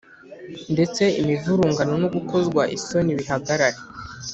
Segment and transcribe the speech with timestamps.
[0.73, 3.79] Ndetse imivurungano no gukozwa isoni bihagarare